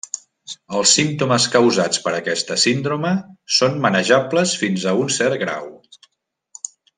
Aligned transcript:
Els 0.77 0.93
símptomes 0.99 1.43
causats 1.55 2.01
per 2.07 2.13
aquesta 2.19 2.57
síndrome 2.63 3.11
són 3.61 3.77
manejables 3.87 4.55
fins 4.63 4.87
a 4.93 4.95
un 5.05 5.13
cert 5.21 5.39
grau. 5.47 5.71